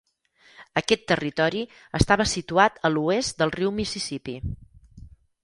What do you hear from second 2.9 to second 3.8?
l'oest del riu